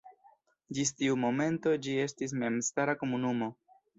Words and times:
Ĝis 0.77 0.91
tiu 1.01 1.17
momento 1.25 1.75
ĝi 1.87 1.93
estis 2.05 2.35
memstara 2.45 2.99
komunumo. 3.03 3.53